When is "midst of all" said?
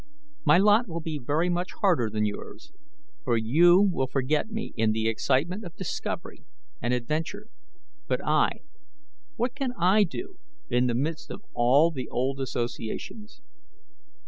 10.95-11.91